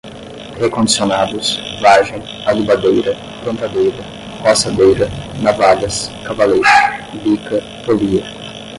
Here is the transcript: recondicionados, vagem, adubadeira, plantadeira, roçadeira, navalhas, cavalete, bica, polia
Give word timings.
recondicionados, 0.59 1.59
vagem, 1.79 2.23
adubadeira, 2.47 3.15
plantadeira, 3.43 4.01
roçadeira, 4.41 5.07
navalhas, 5.43 6.09
cavalete, 6.25 7.07
bica, 7.23 7.61
polia 7.85 8.23